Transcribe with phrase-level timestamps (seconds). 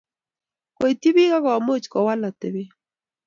[0.77, 2.69] Koityi bik akomuch Kowal atebet